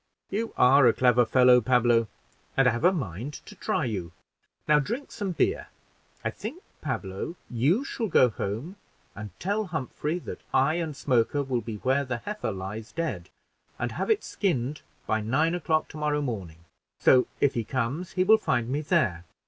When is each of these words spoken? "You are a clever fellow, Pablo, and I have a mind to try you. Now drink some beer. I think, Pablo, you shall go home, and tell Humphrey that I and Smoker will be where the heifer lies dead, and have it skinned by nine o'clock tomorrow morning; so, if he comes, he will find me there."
"You 0.31 0.51
are 0.57 0.87
a 0.87 0.93
clever 0.93 1.27
fellow, 1.27 1.61
Pablo, 1.61 2.07
and 2.57 2.67
I 2.67 2.71
have 2.71 2.83
a 2.83 2.91
mind 2.91 3.33
to 3.45 3.53
try 3.55 3.85
you. 3.85 4.13
Now 4.67 4.79
drink 4.79 5.11
some 5.11 5.31
beer. 5.33 5.67
I 6.25 6.31
think, 6.31 6.63
Pablo, 6.81 7.35
you 7.51 7.83
shall 7.85 8.07
go 8.07 8.29
home, 8.29 8.77
and 9.13 9.29
tell 9.39 9.65
Humphrey 9.65 10.17
that 10.17 10.41
I 10.55 10.73
and 10.77 10.95
Smoker 10.95 11.43
will 11.43 11.61
be 11.61 11.75
where 11.75 12.03
the 12.03 12.17
heifer 12.17 12.51
lies 12.51 12.91
dead, 12.91 13.29
and 13.77 13.91
have 13.91 14.09
it 14.09 14.23
skinned 14.23 14.81
by 15.05 15.21
nine 15.21 15.53
o'clock 15.53 15.87
tomorrow 15.87 16.23
morning; 16.23 16.65
so, 16.99 17.27
if 17.39 17.53
he 17.53 17.63
comes, 17.63 18.13
he 18.13 18.23
will 18.23 18.39
find 18.39 18.69
me 18.69 18.81
there." 18.81 19.23